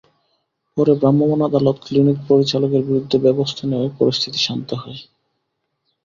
পরে 0.77 0.93
ভ্রাম্যমাণ 0.95 1.39
আদালত 1.47 1.77
ক্লিনিক 1.85 2.17
পরিচালকের 2.29 2.81
বিরুদ্ধে 2.87 3.17
ব্যবস্থা 3.25 3.63
নেওয়ায় 3.65 3.95
পরিস্থিতি 3.99 4.39
শান্ত 4.47 4.69
হয়। 4.81 4.99